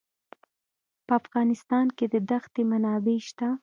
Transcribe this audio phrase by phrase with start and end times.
[1.07, 3.47] په افغانستان کې د دښتې منابع شته.